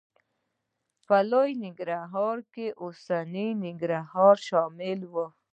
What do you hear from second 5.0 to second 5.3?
و.